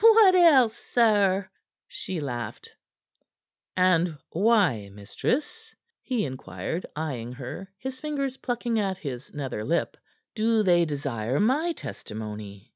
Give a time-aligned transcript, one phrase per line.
[0.00, 1.48] "What else, sir?"
[1.86, 2.72] she laughed.
[3.74, 9.96] "And why, mistress," he inquired, eying her, his fingers plucking at his nether lip,
[10.34, 12.74] "do they desire my testimony?"